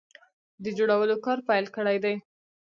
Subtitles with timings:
[0.63, 2.15] د جوړولو کار پیل کړی دی